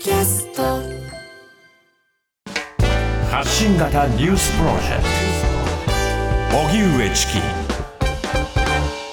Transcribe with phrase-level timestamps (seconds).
[0.00, 0.62] キャスト。
[3.30, 5.02] 発信型ニュースプロジェク
[6.50, 6.58] ト。
[6.68, 7.32] 荻上チキ。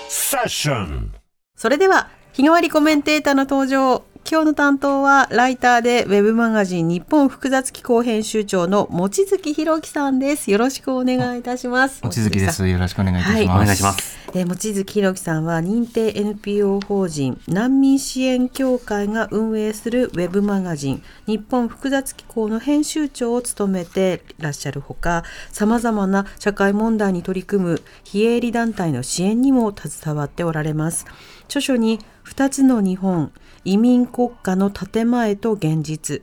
[0.08, 1.14] セッション。
[1.58, 12.68] それでは日替わりコメンテーターの登場今日の担当はライターでウェブマガジン日本複雑機構編集長の望月博樹さんですよろしくお願いいたします望月です。
[12.68, 13.48] よろしくお願いいたします。
[13.48, 14.18] はいお願いします。
[14.34, 31.06] えー望月博樹さんは認定 NPO 法人難民支援協会が運営するウェブマガジン日本複雑機構の編集長を務めていらっしゃるほかさまざまな社会問題に取り組む非営利団体の支援にも携わっておられます
[31.46, 33.32] 著書に2つの日本
[33.68, 36.22] 移民国家の建前と現実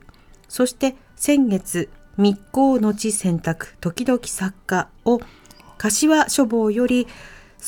[0.49, 5.19] そして先月密航の地選択時々作家を
[5.77, 7.05] 柏書房より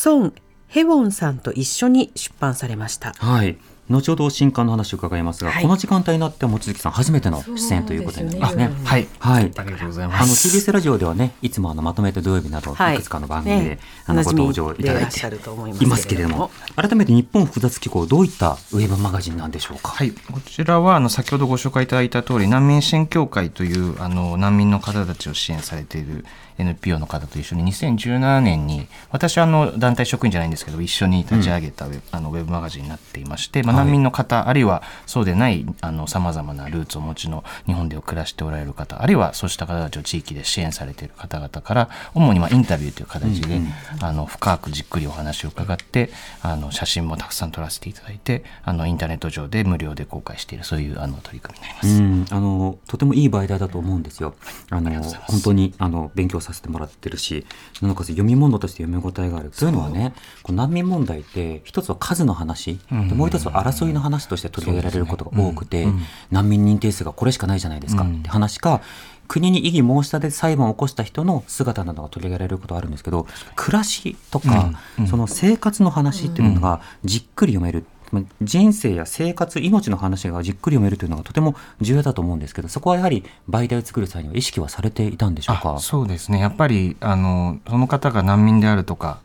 [0.04, 0.34] 孫
[0.68, 3.14] ヘウォンさんと一緒に出版されました。
[3.20, 3.58] はい。
[3.90, 5.64] 後ほど新刊の話を伺いますが、はい。
[5.64, 8.68] この時間帯になって望月さん初めての出演ということになりますね。
[8.68, 9.08] すねはい。
[9.20, 9.52] はい。
[9.56, 12.96] ありがとうございあのます TBS ラジオではね、いつもあのまとめて土曜日など、はい。
[12.96, 13.80] いくつかの番組で、ね。
[14.06, 19.90] あのご登場いただいでいらっしゃると思いますていますけれども、改めて日本複雑機構どういったウェブマガジンなんでしょうか？
[19.90, 26.26] はい、こちらはあの先ほどご紹介いただいた通り難民支援協会というあの難民の方たちを支援されている
[26.58, 35.66] NPO の方と一緒に2017年に私はあの団体職員じゃないんですけど一緒に立ち上げたウェブ,、あのウェブマガジンになっていまして、まあ、はい難民の方、あるいはそうでない
[36.08, 43.62] さまざまなルーツをお持ちの日本で暮らしておられる方あるいはそうした方たちを地域で支援されている方々から主にまあインタビューという形で、
[44.02, 46.10] あの深くじっくりお話を伺って
[46.42, 52.34] あの写真もたくさん撮らせていただいてあのインターネット上で無料で公開しているそういうあの取り組みになります。
[52.34, 54.36] うん、あのとてもいい媒体だと思うんですよ。
[54.70, 57.46] あの本当にあの勉強させてもらってるし、
[57.82, 59.50] なおかつ読み物として読み応えがある。
[59.50, 65.88] というのはね、こう難民問題って一つは数の話、でもう一つは争いの話として取り上げられることが多くて、
[66.32, 68.82] 難民認定数がこれしかないじゃないですか、って話か。
[69.28, 74.72] 国に異議申し立て裁判を起こした人の姿などが取り上げられることがあるんですけど暮らしとか、
[75.10, 77.97] その生活の話っていうのがじっくり読める、まあ
[78.42, 85.80] 人生や生活命の話がじっくり読めるというのがとても重要だと思うんですけどそこはやはり媒体を作る際には意識はされていたんでしょうか？
[85.80, 89.20] そうですねやっぱりあのその方が難民であるとか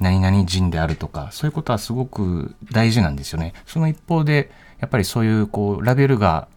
[0.00, 3.54] 何々人であるとかそういうことはすごく大事なんですよね。
[3.66, 6.48] その一方でやっぱりそういうこうラベルが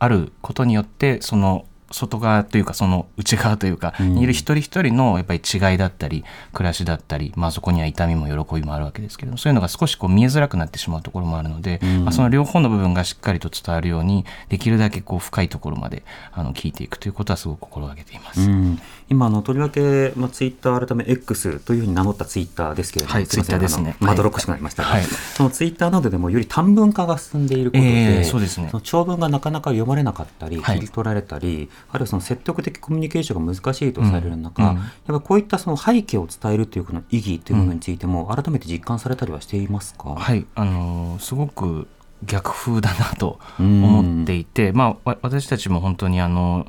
[0.00, 4.14] あることによってその外側というかその内側というかうん。
[4.14, 12.04] にいる一人一人のやっぱり違いだったり暮らしだったり、まあ、そこには痛みも喜びもあるわけですけれどもそういうのが少しこう見えづらくなってしまうところもあるので、うん。
[12.04, 16.02] まあ、その両方の部分がしっかりと伝わるようにできるだけこう深いところまで
[16.32, 18.40] あの聞いていくということはすごく心がけています。
[18.40, 23.96] うん、今あのとりわけ、まあ、ツイッター改め X というふうに名乗ったツイッターですけれども、はいすいません Twitter ですね。
[24.00, 25.02] まどろっこしくなりましたが、はい。
[25.02, 28.70] そのツイッターなどでもより短文化が進んでいることで、ええそうですね。
[28.82, 30.76] 長文がなかなか読まれなかったり、はい。
[30.76, 34.76] 切り取られたり、あるいはその説得的コミュニケーションが難しいとされる中、やっ
[35.06, 41.88] ぱこういったその背景を伝えるというこの意義という部分についても、改めて実感されたりはしていますか、はい、あのーすごく
[42.24, 46.66] 逆風だなと思っていて、まあ、わ私たちも本当にあの、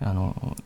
[0.00, 0.56] あの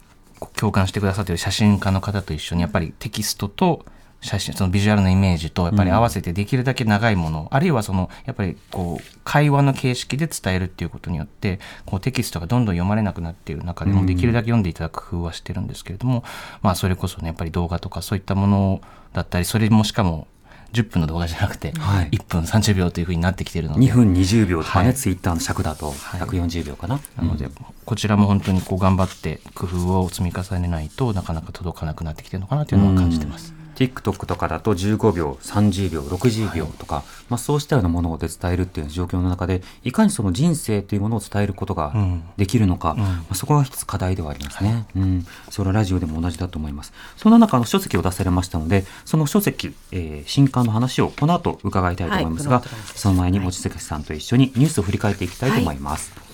[0.56, 3.84] 共感してくださっている写真家の方と一緒にやっぱりテキストと
[4.20, 16.25] 写真そのビジュアルのイメージとやっぱり合わせてできるだけ長いもの、あるいはそのやっぱりこう会話の形式で伝えるっていうことによってこうテキストがどんどん読まれなくなっている中でもできるだけ読んでいただく工夫はしてるんですけれども、
[16.62, 18.81] まあそれこそねやっぱり動画とかそういったもの
[19.12, 20.26] だったりそれもしかも
[20.72, 22.10] 10分の動画じゃなくてはい。
[22.10, 23.81] 1分30秒というふうになってきているので。
[23.81, 24.94] 2分20秒とかね、はい。
[24.94, 26.20] ツイッターの尺だとはい。
[26.20, 27.00] 140秒かな。
[27.16, 27.48] なので、
[27.84, 33.59] こちらも本当にこう頑張って工夫を積み重ねないとなかなか届かなくなってきてるのかなというのは感じてます。
[33.80, 44.86] TikTok とかだと15秒、30秒、60秒とか、まあ、そうしたようなものをで伝えるっていう状況の中で、いかにその人生というものを伝えることがうんできるのか、んまあ、そこが一つ課題ではありますね。
[44.94, 45.26] うん。
[45.48, 46.92] それはラジオでも同じだと思います。
[47.16, 56.30] そんな中、あの書籍を出されましたので、その書籍、えー新刊の話をこの後伺いたいと思いますが、はいその前に望月さんと一緒にニュースを振り返っていきたいと思います。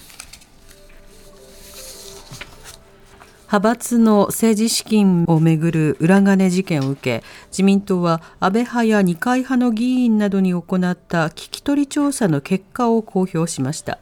[3.46, 14.00] 派閥の政治資金をめぐる裏金事件を受け自民党は安倍派や二階派の議員などに行った聞き取り調査の結果を公表しました。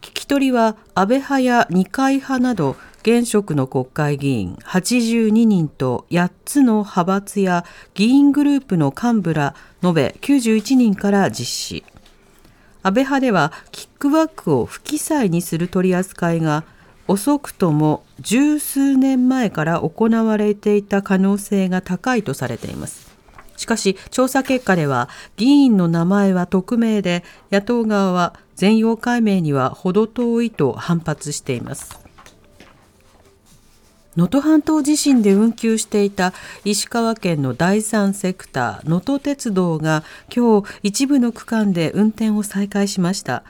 [0.00, 7.64] 聞き取りは安倍派や二階派など現職の国会議員82人と8つの派閥や
[7.94, 11.84] 議員グループの幹部ら延べ91人から実施。
[12.82, 16.64] 安倍派ではキックバックを不記載にする取り扱いが
[17.10, 23.10] 遅くとも十数年前から行われていた可能性が高いとされています。
[23.56, 31.98] しかし調査結果では議員の名前は匿名で野党側は全容解明には程遠いと反発しています。
[34.16, 36.32] 能登半島地震で運休していた
[36.64, 43.42] 石川県の第三セクター能登鉄道が今日一部の区間で運転を再開しました。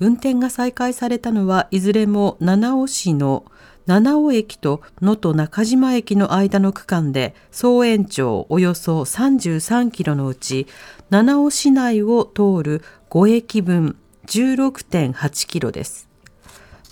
[0.00, 3.44] 運転が再開されたのはいずれも七尾市の
[3.86, 10.66] 七尾駅と能登中島駅の間の区間で総延長およそ33キロのうち
[11.08, 13.96] 七尾市内を通る5駅分
[14.26, 16.08] 16.8キロです。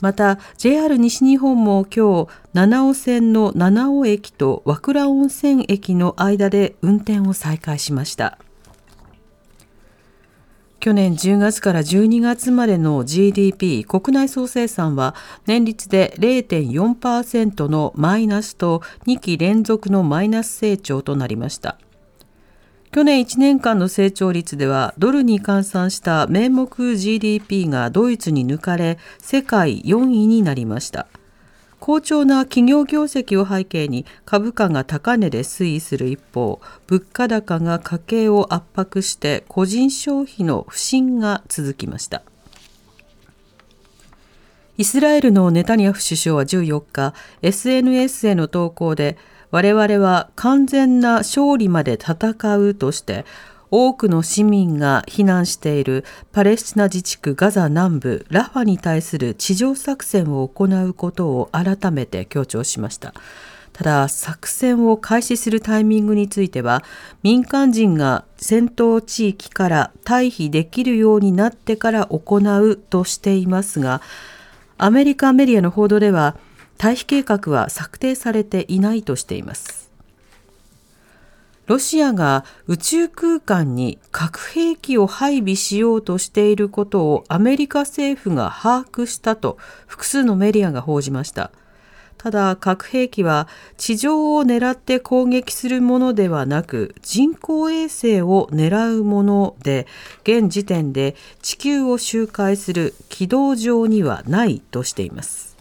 [0.01, 8.39] また JR 西日本も今日七尾線の七尾駅と和倉温泉駅の間で運転を再開しました。
[10.87, 21.77] 去年10月から12月までの GDP 国内総生産は年率で0.4%のマイナスと2期連続のマイナス成長となりました。
[22.93, 31.09] 去年1年間の成長率ではドルに換算した名目 GDP がドイツに抜かれ世界4位になりました。
[31.81, 42.23] 好調な企業業績を背景に株価が高値で推移する一方物価高が家計を圧迫して個人消費の不振が続きました。
[44.79, 49.17] イスラエルのネタニヤフ首相は14日 SNS への投稿で
[49.51, 53.25] 我々は完全な勝利まで戦うとして
[53.71, 63.15] 多くの市民が避難しているパレスチナ自治区ガザ南部ラファに対する地上作戦を行うことを改めて強調しました。
[63.77, 66.83] ただ作戦を開始するタイミングについては
[67.23, 74.01] 民間人が戦闘地域から退避できるようになってから行うとしていますが
[74.79, 76.39] アメリカメディアの報道では
[76.79, 79.86] 退避計画は策定されていないとしています
[81.67, 91.51] ロシアが宇宙空間に核兵器を配備しようとしていることをアメリカ政府が把握したと複数のメディアが報じました。
[92.19, 93.47] ただ核兵器は
[93.77, 99.87] 地上を狙って攻撃するものではなく人工衛星を狙うもので
[100.23, 105.57] 現時点で地球を周回する軌道上にはないとしています。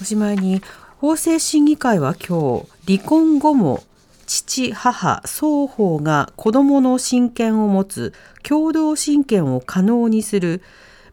[0.00, 0.62] おしまいに
[0.98, 3.84] 法制審議会は今日離婚後も
[4.28, 10.62] 父母双方が子どもの親権を持つ共同親権を可能にする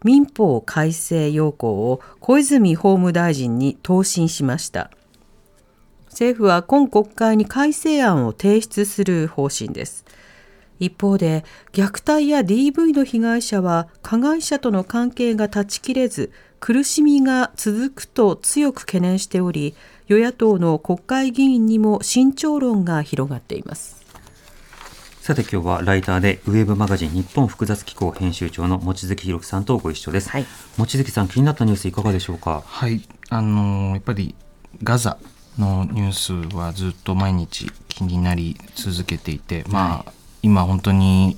[0.03, 4.91] 民法改正要項を小泉法務大臣に答申しました。
[6.09, 10.03] 政府は今国会に改正案を提出する方針です。
[10.79, 19.73] 一方で虐待や DV の被害者は加害者との関係が断ち切れず苦しみが続くと強く懸念しており
[20.07, 24.05] 与野党の国会議員にも慎重論が広がっています。
[25.21, 30.45] さて今日はライターでウェブマガジン日本複雑機構編集長の望月弘樹さんとご一緒です、はい。
[30.77, 32.61] 望月さん気になったニュースいかがでしょうか？
[32.63, 34.35] はい、あのーやっぱり
[34.83, 35.17] ガザ
[35.57, 36.11] のニュー
[36.51, 40.11] スはずっと毎日気になり続けていて、まあ
[40.43, 41.37] 今本当に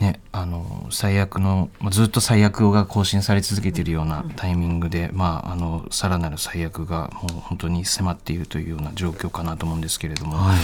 [0.00, 10.58] ねあの最悪のまあずっと最悪が更新され続けているようなタイミングで、まああのさらなる最悪がもう本当に迫っているというような状況かなと思うんですけれども、はい。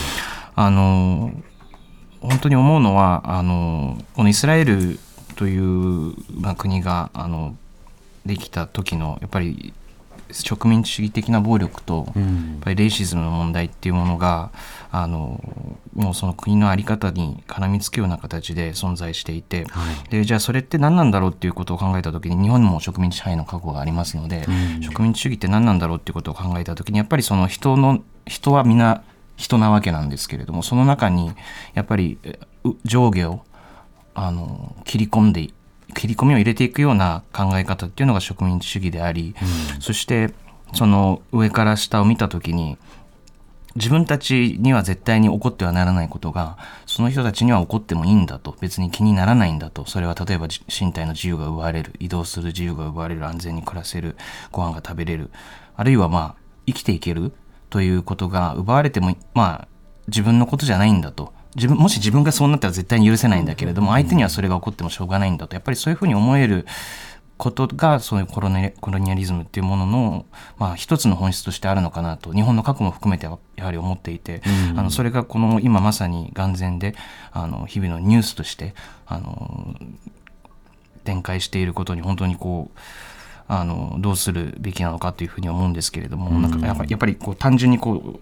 [0.54, 1.32] あの
[2.20, 4.98] 本当に思うのはあのこのイスラエル
[5.36, 7.56] という、まあ、国があの
[8.24, 9.74] できた時のやっぱり
[10.30, 14.50] 植民地主義的な暴力と、やっうんぱりレイシズムの問題っていうものが
[14.90, 15.40] あの
[15.94, 20.10] もうその国の在り方に絡みつくような形で存在していて、はい。
[20.10, 24.82] でじゃあそれって何なんだろうっていうことを考えた時に日本にも植民地支配の過去がありますので、うん。
[24.82, 29.02] 植民地主義って何なんだろうっていうことを考えた時にやっぱりその人の人は皆
[29.36, 31.32] 人なわけなんですけれどもその中に
[31.74, 32.18] やっぱり
[32.84, 33.44] 上下を
[34.14, 35.50] あの切り込んで
[35.96, 39.34] 切り込みを入れていくような考え方っていうのが植民地主義であり、
[39.80, 40.32] そして
[40.74, 42.76] その上から下を見た時に
[43.76, 48.56] 自分たちには絶対に起こってはならないことがその人たちには起こってもいいんだと。
[48.60, 49.84] 別に気にならないんだと。
[49.86, 51.92] それは例えばじ身体の自由が奪われる。
[51.98, 53.26] 移動する自由が奪われる。
[53.26, 54.16] 安全に暮らせる。
[54.50, 55.30] ご飯が食べれる。
[55.76, 56.34] あるいはまあ
[56.66, 57.32] 生きていける。
[57.68, 59.68] ということが奪われてもまあ
[60.08, 66.66] 自分のことじゃないんだと自分もし自分がそうなったら絶対に許せないんだけれども相手にはそれが起こってもしょうがないんだとやっぱりそういうふうに思える
[67.38, 70.26] ことがそういうコロネコロニアリズムっていうものの、
[70.58, 74.40] まあ、一つの本質としてあるのかなと日本の過去も含めてやはり思っていて、
[74.74, 76.94] あのそれがこの今まさに眼前で
[77.32, 78.74] あの日々のニュースとして
[79.06, 79.74] あの
[81.04, 82.78] 展開していることに本当にこう
[83.48, 88.18] あのどうするべきなのかというふうに思うんですけれども、なんかやっぱりやっぱりこう単純にこう不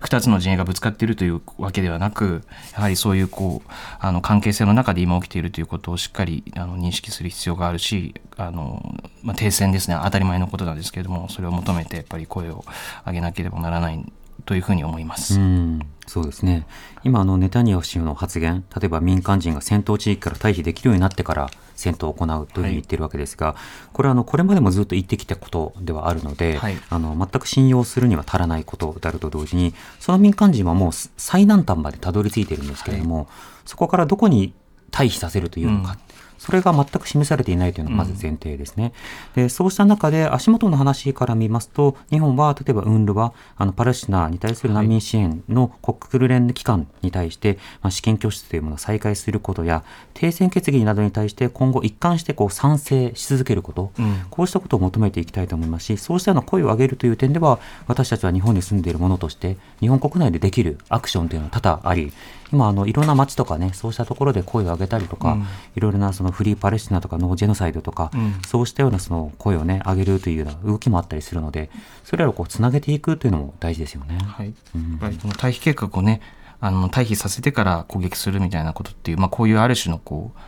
[0.00, 2.42] 2つの陣営がぶつかっているというわけではなく
[2.74, 9.98] やはりそういうこうあの関係性の中で今起きているということをしっかりあの認識する必要があるしあの、まあ、停戦ですね。
[10.02, 12.64] 当たり前のことなんですけれどもそれを求めてやっぱり声を
[13.06, 14.04] 上げなければならない
[14.44, 15.38] というふうに思います。
[15.38, 15.80] うん。
[16.06, 16.66] そうですね。
[17.04, 23.56] 今あのネタニヤフ氏の発言例えば民間人が戦闘地域から退避できるようになってから戦闘を行うというふうに言ってるわけですが、はい、
[23.92, 33.26] これはあのこれまでもずっと言ってきたことではあるので、はい、あの全く信用するには足らないことであると同時にその民間人はもう最南端までたどり着いているんですけれども、はい、
[33.64, 34.52] そこからどこに
[34.90, 35.98] 退避させるというのか、うん
[36.38, 38.92] それが全く示されていないというのがまず前提ですね。
[39.36, 62.12] うん、でそうした中で足元の話から見ますと、日本は例えば UNRWA、あのパレスチナに対する難民支援の国連機関に対して、まあ、資金拠出というものを再開することや、停戦決議などに対して今後一貫してこう賛成し続けること、うん、こうしたことを求めていきたいと思いますし、そうしたような声を上げるという点では、私たちは日本に住んでいる者として、日本国内でできるアクションというのは多々あり、
[62.52, 71.70] 今あのいろんな街とかねそうしたところで声を上げたりとか、うん、いろいろなそのフリーパレスチナとかノージェノサイドとか、うん、そうしたようなその声をね上げるというような動きもあったりするので
[72.04, 74.18] それらをこうつなげていくというのも大事ですよね。
[74.18, 76.20] はい、うん、この退避計画をね
[76.60, 80.38] あの退避させてから攻撃するみたいなことっていう、まあ、こういうある種のこう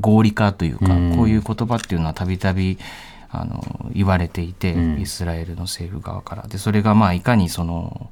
[0.00, 0.86] 合理化というか、
[1.16, 2.78] こういう言葉っていうのはたびたび
[3.30, 6.46] あの言われていて、イスラエルの政府側から。
[6.46, 8.10] でそれがまあいかにその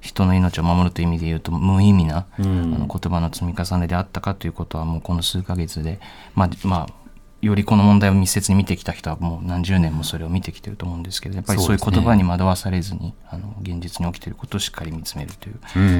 [0.00, 6.00] 人の命を守るという意味で言うと無意味な、うん、あの言葉の積み重ねであったかということはもうこの数ヶ月で、
[6.34, 6.99] まあまあ、
[7.40, 15.52] よりこの問題を密接に見てきた人はもう何十年もそれを見てきてると思うんですけどやっぱりそういう言葉に惑わされずに、ね、あの現実に起きていることをしっかり見つめるとい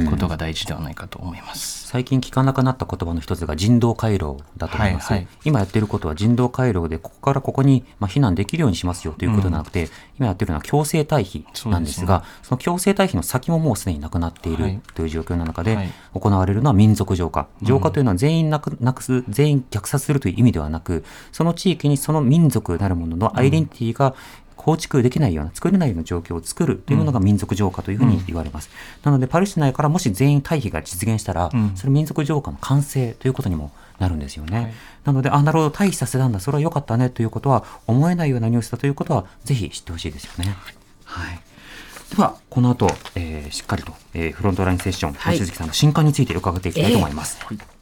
[0.05, 17.49] うことが大事ではないかと思います、うん、最近聞かなくなった言葉の一つが人道回廊だと思います、はいはい、今やってることは人道回廊でここからここに、まあ、避難できるようにしますよということではなくて、うん、今やってるのは強制退避なんですがそ、ね,、の強制退避の先ももうすでになくなっているという状況の中で、行われるのは民族浄化。
[17.63, 24.15] 浄化というのは全員なくなくす全員虐殺するという意味ではなくその地域にその民族なるもののアイデンティティが
[24.61, 28.69] 構築できないような、作れないような状況を作るというのが民族浄化というふうに言われます。
[29.03, 34.57] うん、なので、パレスチナからもし全員退避が実現したら、うん、それ民族浄化の完成ということにもなるんですよね。
[34.59, 34.73] はい、
[35.05, 40.55] なので、あ、なるほど、退避させたんだ、それは良かったねということは、思えないようなニュースだということは、ぜひ知ってほしいですよね。
[41.07, 41.41] はい。
[42.15, 47.39] では、この後、えー、しっかりと、えー、フロントラインセッション、望、はい、月さんの新刊について伺っていきたいと思います。
[47.41, 47.81] えーはい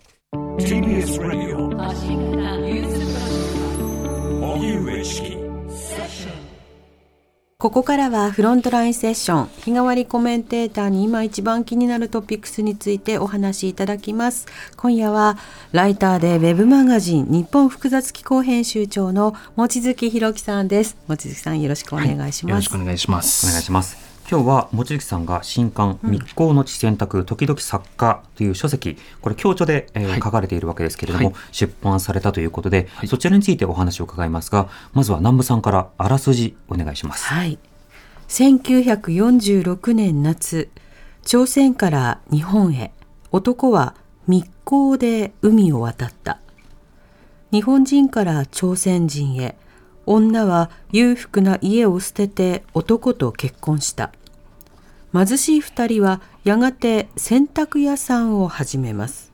[7.61, 14.47] ここからはフロントラインセッション日替わりコメンテーターに今一番気になるトピックスについてお話しいただきます。
[14.77, 15.37] 今夜は
[15.73, 20.97] ライターでウェブマガジン日本複雑機構編集長の望月弘樹さんです。
[21.09, 23.45] 望月さんよろしくお願いします、はい、よろしくお願いします。
[23.49, 37.25] お願いします今日は望月さんが新刊「密航の地選択時々作家」という書籍これ強調で、えー、はい、書かれているわけですけれども、はい、出版されたということで、はい、そちらについてお話を伺いますがまずは南部さんからあらすじお願いします。
[37.25, 37.59] はい。
[38.29, 40.69] 1946年夏
[41.23, 42.93] 朝鮮から日本へ
[43.33, 43.95] 男は
[44.27, 46.39] 密航で海を渡った。
[47.51, 49.57] 日本人から朝鮮人へ
[50.15, 54.13] 女は裕福な家を捨てて男と結婚した
[55.13, 59.33] 貧しい二人はやがて洗濯屋さんを始めます。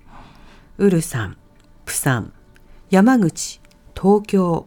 [0.79, 1.37] ウルサン、
[1.85, 2.33] プサン、
[2.91, 3.61] 山口、
[3.97, 4.67] 東京。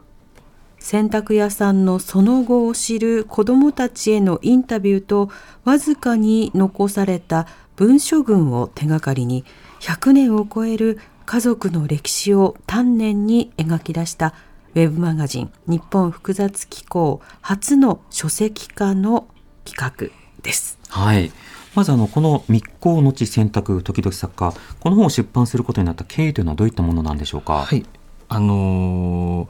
[0.80, 5.30] 洗濯屋さんのその後を知る子供たちへのインタビューと
[5.64, 9.44] わずかに残された文書群を手がかりに
[9.80, 14.34] 100年を超える家族の歴史を丹念に描き出した
[14.76, 19.28] ウェブマガジン日本複雑機構初の書籍化の
[19.66, 20.78] 企画です。
[20.90, 21.32] はい。
[21.76, 27.66] まずあのこの密航の地選択時々作家この本を出版することになった経緯というのはどういったものなんでしょうか？
[27.66, 27.86] はい。
[28.30, 29.50] あのー、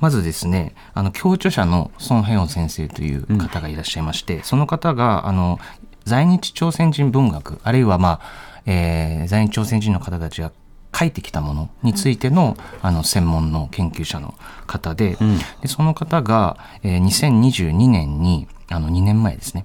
[0.00, 5.58] まずですね、あの共著者の孫平恩先生という方がいらっしゃいまして、うん、その方があの
[6.04, 10.52] 在日朝鮮人文学あるいはまあ、えー、在日朝鮮人の方たちが
[10.98, 14.34] 書いてきたものについての,、あの専門の研究者の
[14.66, 19.64] 方でうん、でその方が、えー、2022年にあの2年前ですね。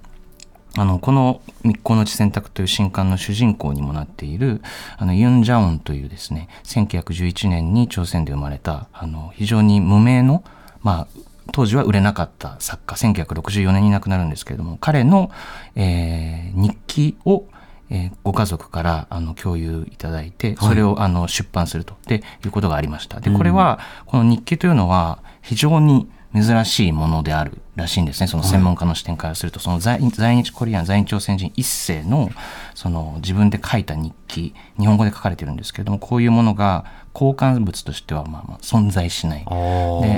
[0.76, 4.60] あの、この密航の地選択という新刊の主人公にもなっている、
[4.96, 10.42] あの、ユン・ジャオンというですね、1911年に朝鮮で生まれた、あの、非常に無名の、
[10.82, 11.20] まあ、
[11.52, 15.30] 当時は売れなかった作家、1964年に亡くなるんですけれども、彼の、
[15.76, 17.44] えー、日記を、
[17.90, 23.20] えー、ご家族からあの共有いただいて、それをあの出版すると、でいうことがありました。
[23.20, 28.26] で、これは、この日記というのは、非常に珍しいものであるらしいんですね。
[28.26, 32.30] その専門家の視点からすると、その在在日コリアン在日朝鮮人一世の
[32.74, 39.44] その自分で書いた日記日本語で書かれてるんですけれどもこういうものが交換物としてはまあまあ存在しない。
[39.44, 39.50] で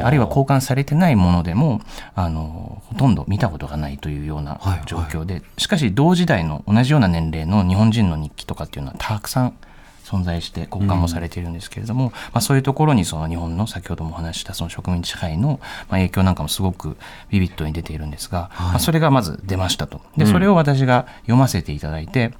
[0.03, 1.83] あるいは交換されてないものでも
[2.15, 9.55] あのほとんど見たことがないというような状況で、しかし同時代の同じような年齢の日本人の日記とかっていうのはたくさん
[10.07, 15.59] 存在して交換もされているんですけれども、うん、まあ、そういうところにその日本の先ほどもお話したその植民地支配の
[15.91, 16.97] 影響なんかもすごく
[17.29, 20.01] ビビッドに出ているんですが、はい、まあ、それがまず出ましたと。
[20.17, 22.35] でそれを私が読ませていただいて、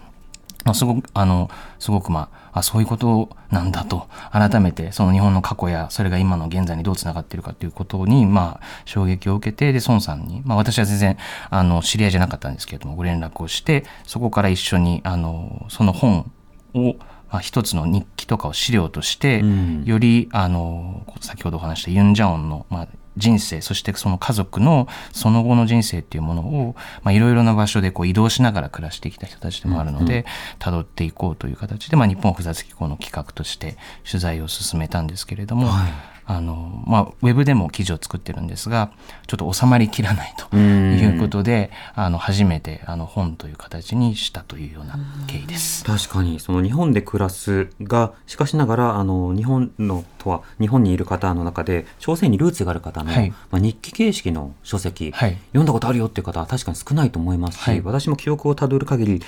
[0.65, 11.19] まあ、すごくあのすごくまああそういうことなんだと改めてその日本の過去やそれが今の現在にどうつながっているかということにまあ衝撃を受けてで孫さんに、まあ、私は全然
[11.51, 16.31] あの知り合いじゃなかったんですけれどもご連絡をしてそこから一緒にあのその本
[16.75, 16.99] をま
[17.31, 30.27] あ、一つの日記とかを資料として、うん、よりあの先ほどお話したユン・ジャオンの、まあ、人生そしてその家族のその後の人生っていうものをいろいろな場所でこう移動しながら暮らしてきた人たちでもあるので
[30.59, 33.77] たど、うん、っていこうという形で、まあ、日本複雑機構の企画として
[34.09, 35.69] 取材を進めたんですけれども。
[35.69, 38.91] はいあの、まあ、ウェブでも記事を作ってるんですが、
[39.27, 45.85] ちょっと収まりきらないということで、あの、初めて、あの、本という形にしたというような経緯です。
[45.85, 59.23] 確かに、その日本で暮らすが、しかしながら、あの、日本のとは、日本にいる方の中で、朝鮮にルーツがある方の、はい、まあ、日記形式の書籍、はい、読んだことあるよっていう方は確かに少ないと思いますし、はい、私も記憶をたどる限り、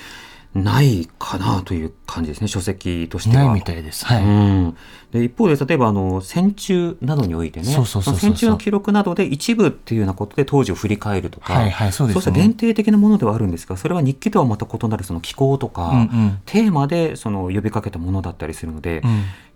[0.55, 3.45] ないかなという感じですね書籍としては。
[3.45, 4.07] ないみたいです。
[4.07, 4.77] はい、うん、
[5.13, 19.03] で一方で例えばあの戦中などにおいてね戦中の記録などで一部っていうようなことで当時を振り返るとか、はいはいそう、ね、そうした限定的なものではあるんですがそれは日記とはまた異なるその気候とか、うんうん、テーマでその呼びかけたものだったりするので、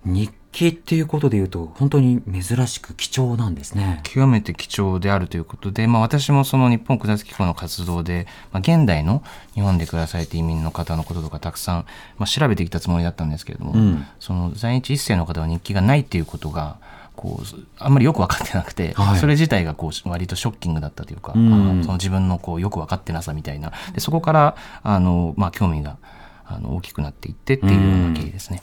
[0.05, 4.01] うん、日記っていうことでいうと本当に珍しく貴重なんですね。
[4.03, 9.23] 極めて貴重であるということで、まあ、私もその日本複雑機構の活動で、まあ、現代の
[9.55, 11.87] 日本で暮らされて移民の方のこととかたくさん、
[12.19, 16.77] まあ、調べてきたつもりだったんですけれども、うん、その在日一世の方は日記がないっていうことが
[17.17, 23.73] こうあんまりよく分かってなくて、はい、それ自体がこう割とショッキングだったというか、うん、その自分のこうよく分かってなさみたいな。
[23.95, 25.99] でそこからあの、まあ、興味が
[26.47, 28.63] あの大きくなっていってっていうような経緯ですね。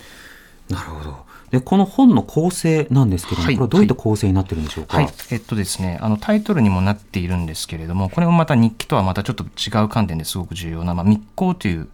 [0.69, 1.29] なるほど。
[1.51, 11.89] でこの本の構成なんですけども、はい、これはどういった構成になってるんでしょうか、はい、えっとですね、あのタイトルにもなっているんですけれどもこれもまた日記とはまたちょっと違う観点ですごく重要な、まあ、密航という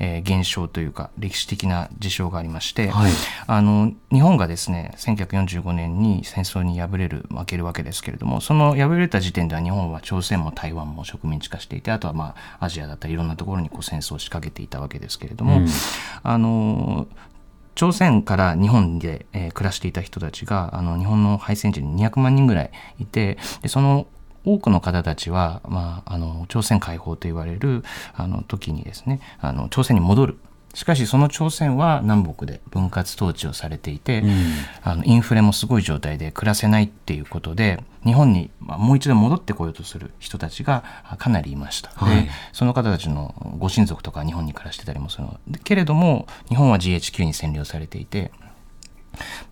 [0.00, 3.12] えー、現象というか歴史的な事象がありまして、はい、
[3.46, 15.66] あの日本がですね1945年に戦争に敗れる負けるわけですけれどもその敗れた時点では日本は朝鮮も台湾も植民地化していてあとはまあアジアだったりいろんなところにこう戦争を仕掛けていたわけですけれども、うん、
[16.22, 17.06] あの
[17.74, 24.06] 朝鮮から日本で、えー、暮らしていた人たちがあの日本の敗戦地に200万人ぐらいいてでその
[24.44, 27.82] 多くの方たちは、まあ、あの朝鮮解放と言われる
[28.14, 30.38] あの時にですねあの朝鮮に戻る。
[30.74, 34.30] しかしその朝鮮は南北で分割統治をされていて、うん、
[34.82, 40.84] あのインフレもすごい状態で暮らせないっていうことで日本にもう一度戻ってこようとする人たちが
[41.18, 45.40] かなりいました、はい、でその方たちのご親族とか日本に暮らしてたりもするの。
[45.64, 48.30] けれども日本は GHQ に占領されていて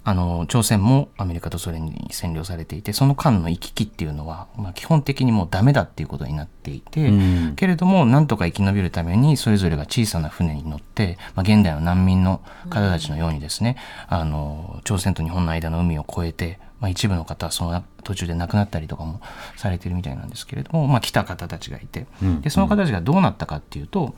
[0.04, 12.40] あの朝鮮もアメリカとソ連に占領されていてその間の行き来っていうのは、まあ、基本的にもうダメだっていうことになっていて、うん、けれどもなんとか生き延びるためにそれぞれが小さな船に乗って、まあ、現代の難民の
[12.70, 13.76] 方たちのようにですね、
[14.10, 19.20] うん、あの朝鮮と日本の間の海を越えて、まあ、一部の方はその途中で亡くなったりとかも
[19.56, 24.14] されてるみたいなんですけれども、まあ、来た方たちがいて、うん、でその方たちがどうなったかっていうと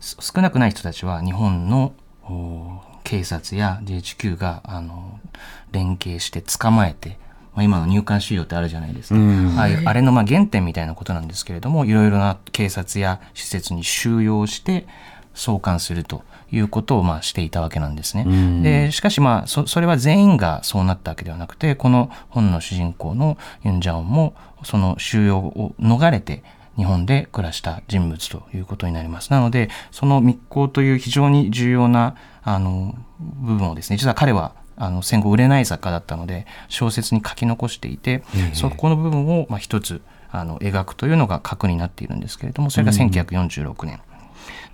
[0.00, 1.92] 少なくない人たちは日本の
[3.06, 5.20] 警察や GHQ があの
[5.70, 7.18] 連携して捕まえて、
[7.54, 9.20] まあ、今の入管収容ってあるじゃないですか、
[9.60, 14.88] ああいうあれのまあ原点みたいなことなんですけれどもいろいろな警察や施設に収容して
[15.34, 18.62] 送還するということをまあしていたわけなんですね。
[18.64, 26.42] でしかしまあそそれは全員がそうなったわけではなくてこの本の主人公のユン・ジャオンもその収容を逃れて
[26.76, 29.30] 日本で暮らした人物ということになります。
[29.30, 32.16] なので、その密航という非常に重要な
[32.46, 44.00] あの部分をですね、実は彼はあの戦後売れない作家だったので小説に書き残していて、えー、そこの部分をまあ一つあの描くというのが核になっているんですけれどもそれが1946年、うん、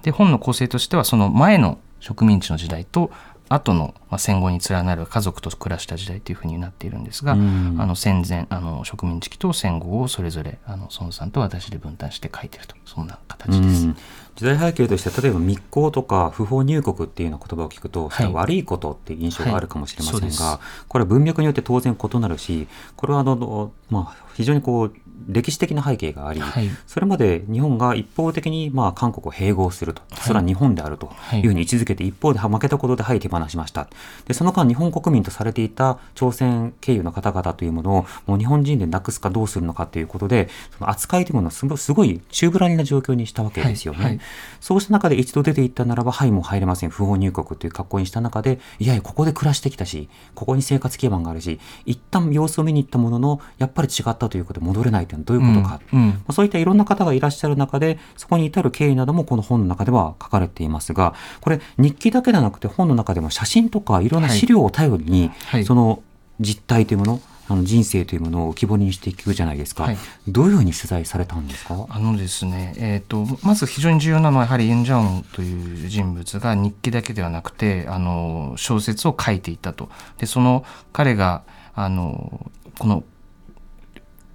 [0.02, 3.10] で本の構成としてはその前の植民地の時代と
[3.48, 7.76] 後の、まあ、戦後に連なる家族と暮らした時代というふうになっているんですが、うん。
[7.78, 13.86] あの戦前あの植民地期と戦後をそれぞれあの孫さんと私で分担して書いてるとそんな形です。
[13.86, 13.96] うん
[14.34, 20.32] 時代背景として例えば密航とか不法入国っていうような言葉を聞くと、は悪いことっていう印象があるかもしれませんが、はい。
[20.32, 22.66] そうこれは文脈によって当然異なるし
[22.96, 24.94] これはあの、まあ、非常にこう
[25.28, 26.68] 歴史的な背景があり、はい。
[26.86, 31.38] それまで日本が一方的にまあ韓国を併合すると、それは日本であるとい。
[31.38, 33.88] うふうに位置づけて、一方で負けたことではい手放しました。
[34.26, 43.98] で、その間日本国民とされていた朝鮮経由の方々というものをもう日本人でなくすかどうするのかということで、その扱いというものをすごい中ぶらりな状況にしたわけですよね。
[43.98, 44.08] はい。
[44.10, 44.20] はい。
[44.60, 55.80] そうした中で一度出ていったならば、はい、もう入れません、不法入国という格好にした中で、いやいや、ここで暮らしてきたし、ここに生活基盤があるし、一旦様子を見に行ったものの、やっぱり違ったということで戻れないというのはどういうことか。
[55.92, 56.08] うんうん。
[56.08, 65.64] まあそういったいろんな方がいらっしゃる中で、そこに至る経緯などもこの本の中では書かれていますが、これ日記だけではなくて本の中でも写真とかいろんな資料を頼りに、はい。
[65.64, 66.02] その
[66.40, 69.82] 実態というもの、あの人生というものを浮き彫りにしていくじゃないですか。
[69.82, 69.96] はい。
[70.28, 71.86] どういうふうに取材されたんですか？
[71.90, 79.90] あのですね、えー、とまず非常に重要なのはやはりユン・ジャオンという人物が日記だけではなくてあの小説を書いていたと。
[80.18, 81.42] でその彼が
[81.74, 83.04] あのこの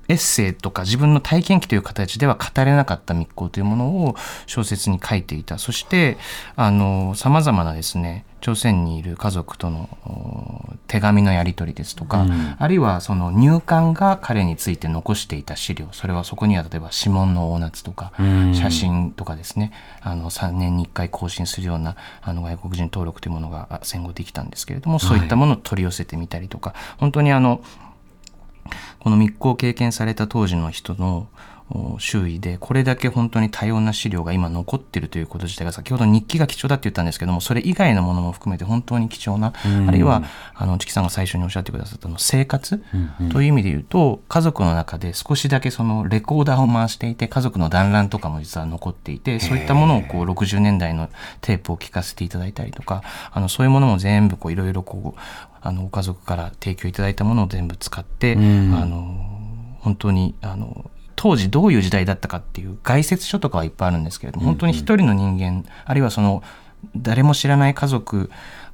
[0.10, 4.16] エッセイとか自分の体験記という形では語れなかった密航というものを
[4.46, 5.58] 小説に書いていた。
[5.58, 6.18] そして
[6.56, 12.56] さまざまなですね朝鮮にいる家族とのお手紙のやり取りですとか、うん。
[12.58, 15.88] あるいはその入管が彼について残していた資料。
[15.92, 18.54] それはそこには例えば指紋の大夏とかうん。
[18.54, 19.72] 写真とかですね。
[20.02, 27.62] あの3年に1回更新するようなあの外国人登録というものがあ戦後できたんですけれどもそういったものを取り寄せてみたりとか、本当にあの
[29.00, 31.28] この密航を経験された当時の人の
[32.00, 39.88] 周囲でこれだけ本当に多様な資料が今残っているということ自体が先ほど日記が貴重だって言ったんですけどもそれ以外のものも含めて本当に貴重なうん。
[39.88, 40.24] あるいは
[40.56, 42.82] あのチキさんが最初におっしゃってくださったの生活
[43.32, 51.10] という意味で言うと家族の中で少しだけそのレコーダーを回していて家族の団らんとかも実は残っていてそういったものをこう60年代の
[51.42, 55.20] テープを聞かせていただいたりとかあのそういうものも全部こういろいろこう
[55.62, 58.74] あのご家族から提供いただいたものを全部使って、うん。
[58.74, 59.38] あの
[59.80, 66.44] 本当にあの当時どういう時代だったかっていう概説書とかはいっぱいあるんですけれども本当に一人の人間あるいはその
[66.96, 68.30] 誰も知らない家族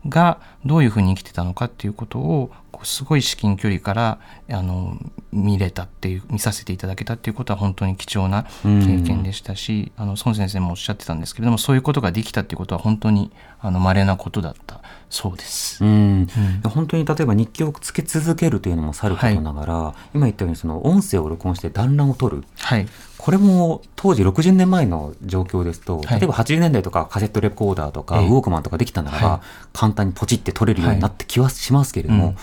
[0.08, 4.98] がどういうふうに生きてたのかっていうことをこうすごい至近距離からあの
[5.32, 14.82] 見れたっていう見させていただけたっていうことは本当に貴重な経験でしたし、あの孫先生もおっしゃってたんですけれどもそういうことができたっていうことは本当にあの稀なことだった
[15.14, 15.86] そうです。
[15.86, 16.28] うん。
[16.64, 22.44] 本当に例えば日記をつけ続けるというのもさることながら、今言ったようにその音声を録音して団らんを取る。
[22.58, 22.88] はい、
[23.20, 26.20] これも当時60年前の状況ですと、はい。
[26.20, 28.28] 例えば80年代とかカセットレコーダーとか、ええ。
[28.28, 29.40] ウォークマンとかできたならば、はい。
[29.72, 32.36] 簡単にポチって取れるようになって気はしますけれども、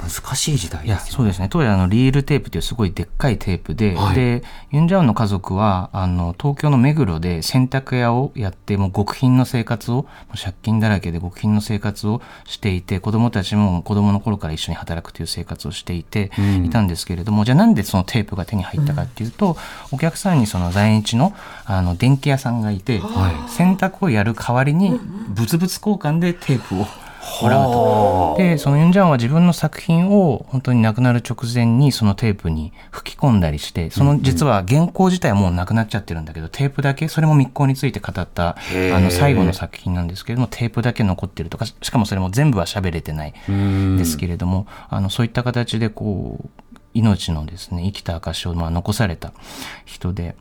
[0.00, 1.48] 難しい時代いやですよそうですね。
[1.50, 4.14] 当時あのリールテープというすごいでっかいテープで、はい。
[4.14, 10.06] でユン・ジャオンの家族はあの東京の目黒で洗濯屋をやってもう極貧の生活を
[10.40, 16.64] 借金だらけで極貧の生活をしていて子供たちも子供の頃から一緒に働くという生活をしていて、うん。
[16.66, 19.56] いたんですけれどもじゃあなんでそのテープが手に入ったかっていうと、
[19.90, 21.34] お客さんにその在日の
[21.64, 23.50] あの電気屋さんがいて、はい。
[23.50, 26.86] 洗濯をやる代わりに物々交換でテープを
[27.42, 28.34] もらうと。
[28.38, 46.48] でそのユン・ジャンは自分の作品を本当に亡くなる直前にそのテープに吹き込んだりしてその実は原稿自体はもうなくなっちゃってるんだけどテープだけそれも密航について語ったあの最後の作品なんですけれどもテープだけ残ってるとかししかもそれも全部は喋れてないうんですけれども、あのそういった形でこう
[46.94, 49.32] 命のですね生きた証をまあ残された
[49.84, 50.36] 人で。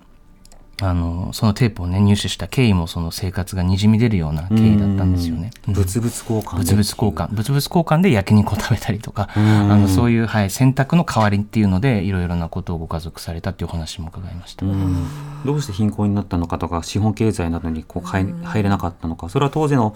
[0.79, 5.49] あのそのテープをね入手した経緯もその生活がにじみ出るような経緯だったんですよね。
[5.67, 5.73] うん。
[5.73, 7.29] 物々交換物々交換。
[7.33, 9.71] 物々交換で焼肉を食べたりとか、うん。
[9.71, 14.65] あのそういう、はい、選択の代わりっていうのでいろいろなことをご家族されたっていうお話も伺いました。
[14.65, 15.07] うん
[15.45, 15.55] ど。
[15.55, 19.95] うして貧困になったのかとか資本経済などにこう入入れなかったのかそれは当時の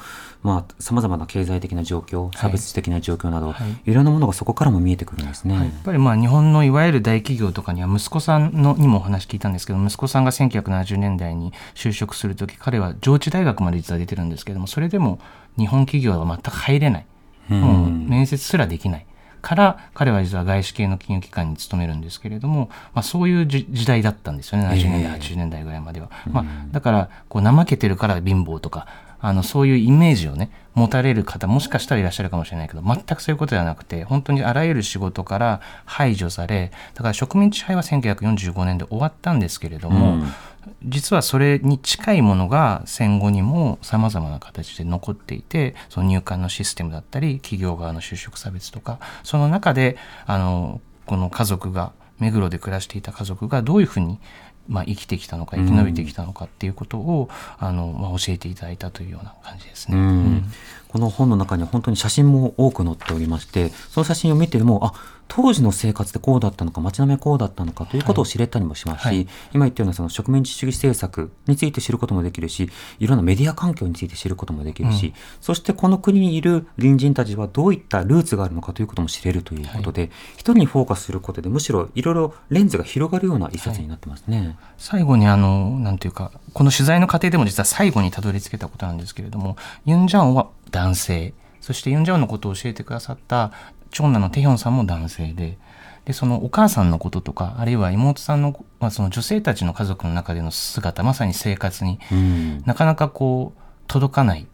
[0.79, 3.91] さまざ、まな経済的な状況差別的な状況など、はい。
[3.91, 5.55] い、ろんなものがそこからも見えてくるんですね。
[5.55, 10.31] やっぱりまあ日本のいわゆる大企業とかには息子さんのにもお話聞いたんですけど息子さんが
[10.71, 15.19] 1970年代に就職する時彼は上智大学まで実は出てるんですけどもそれでも
[15.57, 17.05] 日本企業は全く入れない、
[17.49, 19.05] もう面接すらできない。
[19.41, 24.67] から彼は実は外資系の金融機関に勤めるんですけれども、まあ、そういうじ時代だったんですよね。
[24.67, 28.87] 70年代、80年代ぐらいまでは、まあ、だからこう怠けてるから貧乏とか
[29.21, 40.23] あのそういうイメージをね持たれる方もしかしたらいらっしゃるかもしれないけど全くそういうことではなくて本当にあらゆる仕事から排除されだから植民地支配は1945年で終わったんですけれども、うん。
[40.83, 54.19] 実はそれに近いものが戦後にもさまざまな形で残っていてその入管のシステムだったり企業側の就職差別とかその中であのこの家族が目黒で暮らしていた家族がどういうふうに
[54.67, 59.97] まあ、生きてきたのか生き延びてきたのかっていうことを、あのまあ、教えていただいたというような感じですね。
[59.97, 60.03] うん。
[60.03, 60.43] うん。
[60.91, 64.93] この本の中には本当に写真も多く載っておりましてその写真を見てもあ
[65.33, 69.27] 当時の生活ってこうだったのか街並みはこうだったのかということを知れたりもしますし、はい。
[69.53, 84.57] 今言ったようなその植民地主義政策について知ることもできるしいろんなメディア環境について知ることもできるし、うんそしてこの国にいる隣人たちはどういったルーツがあるのかということも知れるということで、一人にフォーカスすることでむしろいろいろレンズが広がるような一冊になってますね。
[84.77, 93.51] 最後にあのなんていうかこの取材の過程でも実は最後にたどり着けたことなんですけれどもユン・ジャンは男性そしてユン・ジャンのことを教えてくださった
[93.91, 95.57] 長男のテヒョンさんも男性で
[96.05, 102.63] でそのお母さんのこととかあるいは妹さんの,、まあその女性たちの家族の中での姿まさに生活にうん。
[102.65, 104.47] なかなかこう届かない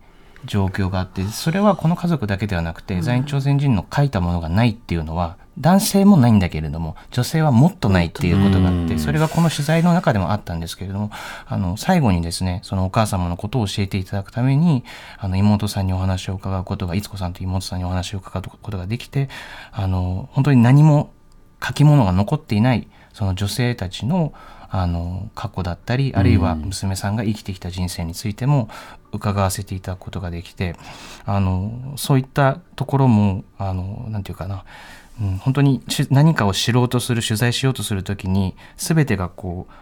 [0.45, 9.00] 状況があってそれはこの家族だけではなくて在日朝鮮人の書いたものがないっていうのは男性もないんだけれども女性はもっとないっていうことがあってうん。
[9.00, 11.12] それがこの取材の中でもあったんですけれども
[11.46, 14.84] あの最後にですねそのお母様のことを教えていただくために
[15.17, 19.30] あの妹さんにお話を伺うことがいつこさんと妹さんにお話を伺うことができて
[19.72, 21.12] あの本当に何も
[21.65, 24.34] 書き物が残っていないその女性たちの
[24.70, 28.70] あの過去だったりあるいは娘さんが生きてきた人生についても
[29.13, 30.76] 伺わせていただくことができて
[31.26, 34.65] あのそういったところもあのなんていうかな、
[35.39, 39.73] 本当に何かを知ろうとする取材しようとするときに全てがこう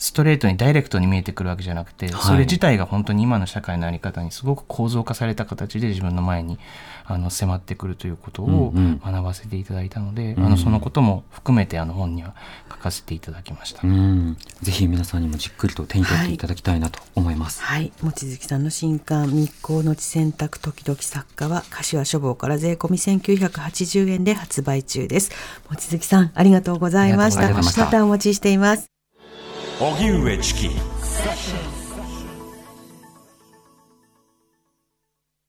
[0.00, 2.22] ストレートにダイレクトに見えてくるわけじゃなくて、はい。
[2.22, 6.58] それ自体が本当に今の社会の在り方にすごく構造化された形で自分の前に
[7.04, 9.00] あの迫ってくるということをうんうん。
[9.04, 10.46] 学ばせていただいたので、うん。
[10.46, 12.34] あのそのことも含めてあの本には
[12.70, 13.86] 書かせていただきました。
[13.86, 14.38] うん。
[14.62, 17.62] ぜひ皆さんにもじっくりと手に取っていただきたいなと思います。
[17.62, 25.30] はい、望月さんの新刊「日光の地選択時々作家」は柏書房から税込み1980円で発売中です。
[25.68, 27.40] 望月さんありがとうございました。
[27.40, 27.84] ありがとうございました。
[27.84, 28.99] またお待ちしています
[29.80, 30.70] 荻上チキ。